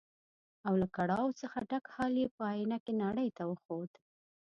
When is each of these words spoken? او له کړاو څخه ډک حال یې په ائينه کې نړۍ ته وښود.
او 0.67 0.73
له 0.81 0.87
کړاو 0.95 1.27
څخه 1.41 1.57
ډک 1.69 1.85
حال 1.95 2.13
یې 2.21 2.27
په 2.35 2.41
ائينه 2.51 2.77
کې 2.83 2.93
نړۍ 3.03 3.29
ته 3.37 3.43
وښود. 3.49 3.91